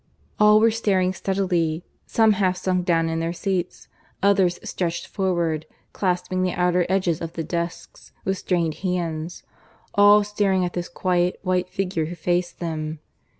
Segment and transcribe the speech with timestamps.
[0.39, 3.87] All were staring steadily, some half sunk down in their seats,
[4.23, 9.43] others stretched forward, clasping the outer edges of the desks with strained hands,
[9.93, 12.97] all staring at this quiet white figure who faced them.